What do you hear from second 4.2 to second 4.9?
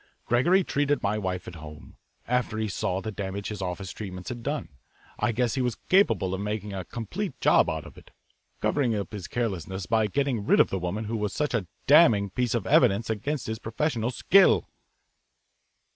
had done.